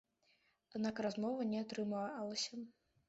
Аднак 0.79 1.01
размовы 1.05 1.47
не 1.53 1.59
атрымалася. 1.67 2.63